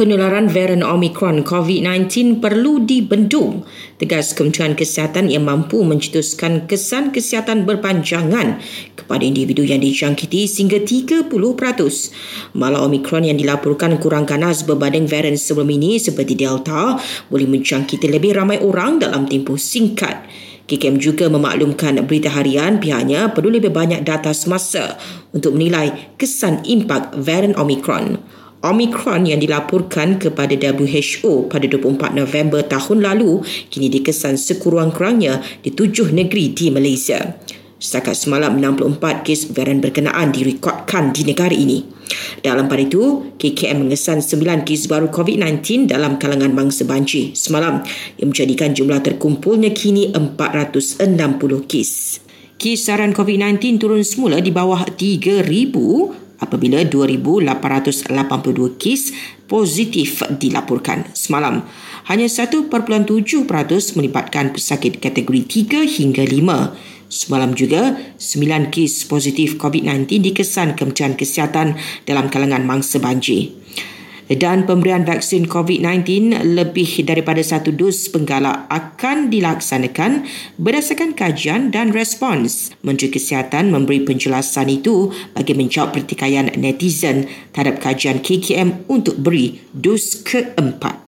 penularan 0.00 0.48
varian 0.48 0.80
Omicron 0.80 1.44
COVID-19 1.44 2.40
perlu 2.40 2.80
dibendung. 2.88 3.68
Tegas 4.00 4.32
Kementerian 4.32 4.72
Kesihatan 4.72 5.28
yang 5.28 5.44
mampu 5.44 5.84
mencetuskan 5.84 6.64
kesan 6.64 7.12
kesihatan 7.12 7.68
berpanjangan 7.68 8.64
kepada 8.96 9.20
individu 9.20 9.60
yang 9.60 9.84
dijangkiti 9.84 10.48
sehingga 10.48 10.80
30%. 10.80 11.28
Malah 12.56 12.80
Omicron 12.88 13.28
yang 13.28 13.36
dilaporkan 13.36 14.00
kurang 14.00 14.24
ganas 14.24 14.64
berbanding 14.64 15.04
varian 15.04 15.36
sebelum 15.36 15.68
ini 15.68 16.00
seperti 16.00 16.32
Delta 16.32 16.96
boleh 17.28 17.44
menjangkiti 17.44 18.08
lebih 18.08 18.40
ramai 18.40 18.56
orang 18.64 19.04
dalam 19.04 19.28
tempoh 19.28 19.60
singkat. 19.60 20.24
KKM 20.64 20.96
juga 20.96 21.28
memaklumkan 21.28 22.00
berita 22.08 22.32
harian 22.32 22.80
pihaknya 22.80 23.36
perlu 23.36 23.52
lebih 23.52 23.68
banyak 23.68 24.00
data 24.00 24.32
semasa 24.32 24.96
untuk 25.36 25.60
menilai 25.60 26.16
kesan 26.16 26.64
impak 26.64 27.12
varian 27.20 27.52
Omicron. 27.52 28.39
Omicron 28.60 29.24
yang 29.24 29.40
dilaporkan 29.40 30.20
kepada 30.20 30.52
WHO 30.52 31.48
pada 31.48 31.64
24 31.64 32.12
November 32.12 32.60
tahun 32.60 33.00
lalu 33.00 33.40
kini 33.72 33.88
dikesan 33.88 34.36
sekurang-kurangnya 34.36 35.40
di 35.64 35.72
tujuh 35.72 36.12
negeri 36.12 36.52
di 36.52 36.68
Malaysia. 36.68 37.40
Setakat 37.80 38.12
semalam 38.12 38.60
64 38.60 39.24
kes 39.24 39.56
varian 39.56 39.80
berkenaan 39.80 40.28
direkodkan 40.36 41.16
di 41.16 41.24
negara 41.24 41.56
ini. 41.56 41.80
Dalam 42.44 42.68
pada 42.68 42.84
itu, 42.84 43.32
KKM 43.40 43.80
mengesan 43.80 44.20
9 44.20 44.68
kes 44.68 44.84
baru 44.84 45.08
COVID-19 45.08 45.88
dalam 45.88 46.20
kalangan 46.20 46.52
bangsa 46.52 46.84
banci 46.84 47.32
semalam 47.32 47.80
yang 48.20 48.28
menjadikan 48.28 48.76
jumlah 48.76 49.00
terkumpulnya 49.00 49.72
kini 49.72 50.12
460 50.12 51.08
kes. 51.64 52.20
Kisaran 52.60 53.16
COVID-19 53.16 53.80
turun 53.80 54.04
semula 54.04 54.44
di 54.44 54.52
bawah 54.52 54.84
3,000 54.84 56.28
apabila 56.40 56.82
2,882 56.82 58.80
kes 58.80 59.14
positif 59.46 60.24
dilaporkan 60.26 61.06
semalam. 61.12 61.62
Hanya 62.08 62.26
1.7% 62.26 62.66
melibatkan 63.94 64.50
pesakit 64.50 64.98
kategori 64.98 65.68
3 65.68 65.86
hingga 65.86 66.24
5. 66.26 67.10
Semalam 67.10 67.54
juga, 67.54 67.98
9 68.18 68.74
kes 68.74 69.06
positif 69.06 69.60
COVID-19 69.60 70.18
dikesan 70.30 70.74
Kementerian 70.74 71.14
Kesihatan 71.14 71.78
dalam 72.06 72.30
kalangan 72.30 72.62
mangsa 72.66 73.02
banjir 73.02 73.54
dan 74.38 74.66
pemberian 74.66 75.02
vaksin 75.02 75.50
COVID-19 75.50 76.30
lebih 76.54 77.02
daripada 77.02 77.42
satu 77.42 77.74
dos 77.74 78.06
penggalak 78.10 78.70
akan 78.70 79.30
dilaksanakan 79.30 80.26
berdasarkan 80.54 81.18
kajian 81.18 81.74
dan 81.74 81.90
respons. 81.90 82.70
Menteri 82.86 83.10
Kesihatan 83.10 83.74
memberi 83.74 84.02
penjelasan 84.06 84.70
itu 84.70 85.10
bagi 85.34 85.54
menjawab 85.58 85.94
pertikaian 85.98 86.50
netizen 86.54 87.26
terhadap 87.54 87.82
kajian 87.82 88.22
KKM 88.22 88.86
untuk 88.90 89.18
beri 89.18 89.58
dos 89.74 90.22
keempat. 90.22 90.98